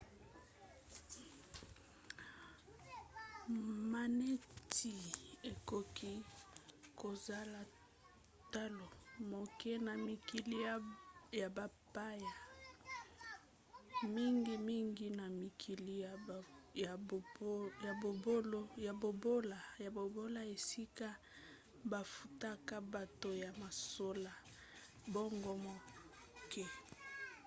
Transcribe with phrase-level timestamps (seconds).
[3.91, 4.95] maneti
[5.51, 6.13] ekoki
[6.99, 7.61] kozala
[8.53, 8.87] talo
[9.31, 10.57] moke na mikili
[11.39, 12.33] ya bapaya
[14.15, 15.93] mingimingi na mikili
[19.83, 21.09] ya bobola esika
[21.91, 24.31] bafutaka bato ya mosala
[25.09, 26.63] mbongo moke